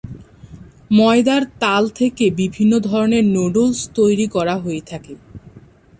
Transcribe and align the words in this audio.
ময়দার 0.91 1.43
তাল 1.59 1.83
থেকে 1.89 2.25
বিভিন্ন 2.31 2.73
ধরনের 2.79 3.23
নুডলস 3.25 3.79
তৈরি 3.95 4.27
করা 4.27 4.55
হয়ে 4.57 4.81
থাকে। 4.81 5.13